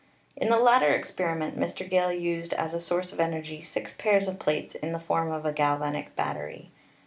[0.35, 1.87] In the latter experiment Mr.
[1.87, 5.45] Gale used as a source of energy six pairs of plates in the form of
[5.45, 6.71] a galvanic battery.